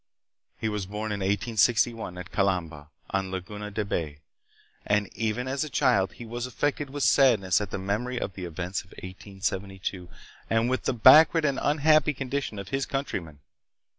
[0.57, 4.17] He was born in 1861 at Calamba, on Laguna de Bay,
[4.83, 8.45] and even as a child he was affected with sadness at the memory of the
[8.45, 10.09] events of 1872
[10.49, 13.41] and with the backward and un happy condition of his countrymen.